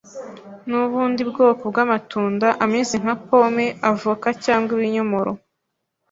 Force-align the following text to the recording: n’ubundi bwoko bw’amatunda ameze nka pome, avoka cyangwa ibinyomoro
n’ubundi 0.69 1.21
bwoko 1.29 1.63
bw’amatunda 1.71 2.47
ameze 2.65 2.95
nka 3.01 3.15
pome, 3.25 3.65
avoka 3.91 4.27
cyangwa 4.45 4.71
ibinyomoro 4.77 5.31